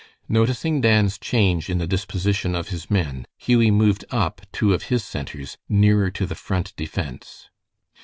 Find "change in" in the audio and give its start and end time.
1.19-1.77